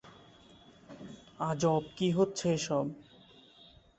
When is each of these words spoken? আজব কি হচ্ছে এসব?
আজব 1.39 1.83
কি 1.97 2.07
হচ্ছে 2.11 2.45
এসব? 2.53 2.85